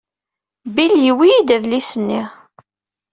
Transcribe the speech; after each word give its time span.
Bill 0.75 0.93
yuwey-iyi-d 1.05 1.49
adlis-nni. 1.55 2.21